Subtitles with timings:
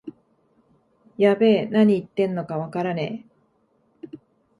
[1.15, 3.27] やべえ、なに言ってんのかわからね
[4.03, 4.15] え